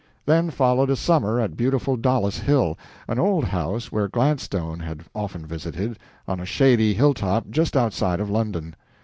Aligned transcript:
Then 0.25 0.49
followed 0.49 0.89
a 0.89 0.95
summer 0.95 1.39
at 1.39 1.55
beautiful 1.55 1.95
Dollis 1.95 2.39
Hill, 2.39 2.75
an 3.07 3.19
old 3.19 3.45
house 3.45 3.91
where 3.91 4.07
Gladstone 4.07 4.79
had 4.79 5.01
often 5.13 5.45
visited, 5.45 5.99
on 6.27 6.39
a 6.39 6.43
shady 6.45 6.95
hilltop 6.95 7.51
just 7.51 7.77
outside 7.77 8.19
of 8.19 8.27
London. 8.27 8.73